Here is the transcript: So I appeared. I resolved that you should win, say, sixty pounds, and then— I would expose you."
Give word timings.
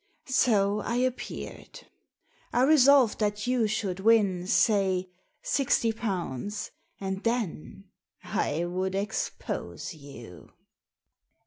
So 0.33 0.79
I 0.79 0.95
appeared. 0.95 1.81
I 2.51 2.63
resolved 2.63 3.19
that 3.19 3.45
you 3.45 3.67
should 3.67 3.99
win, 3.99 4.47
say, 4.47 5.11
sixty 5.43 5.93
pounds, 5.93 6.71
and 6.99 7.23
then— 7.23 7.83
I 8.43 8.65
would 8.65 8.95
expose 8.95 9.93
you." 9.93 10.49